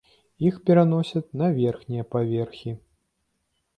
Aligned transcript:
Іх 0.49 0.55
пераносяць 0.69 1.33
на 1.43 1.51
верхнія 1.59 2.07
паверхі. 2.15 2.71